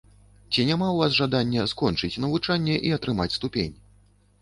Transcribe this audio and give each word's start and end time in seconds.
Ці 0.53 0.63
няма 0.69 0.87
ў 0.91 0.97
вас 1.01 1.19
жадання 1.19 1.67
скончыць 1.75 2.19
навучанне 2.25 2.83
і 2.91 2.97
атрымаць 2.99 3.33
ступень? 3.39 3.73